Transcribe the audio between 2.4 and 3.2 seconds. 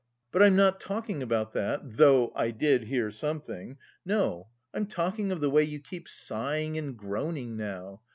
did hear